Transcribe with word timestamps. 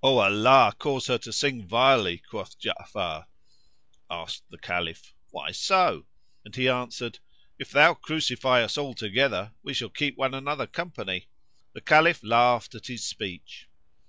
"O 0.00 0.18
Allah 0.18 0.72
cause 0.78 1.08
her 1.08 1.18
to 1.18 1.32
sing 1.32 1.66
vilely!" 1.66 2.18
quoth 2.30 2.56
Ja'afar. 2.60 3.26
Asked 4.08 4.44
the 4.48 4.56
Caliph, 4.58 5.12
"Why 5.30 5.50
so?"; 5.50 6.06
and 6.44 6.54
he 6.54 6.68
answered, 6.68 7.18
"If 7.58 7.72
thou 7.72 7.94
crucify 7.94 8.62
us 8.62 8.78
all 8.78 8.94
together, 8.94 9.54
we 9.64 9.74
shall 9.74 9.90
keep 9.90 10.16
one 10.16 10.34
another 10.34 10.68
company." 10.68 11.26
The 11.72 11.80
Caliph 11.80 12.22
laughed 12.22 12.76
at 12.76 12.86
his 12.86 13.04
speech. 13.04 13.66